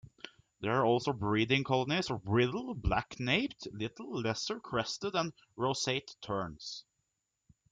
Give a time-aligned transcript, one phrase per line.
[0.61, 6.83] There are also breeding colonies of bridled, black-naped, little, lesser crested and roseate terns.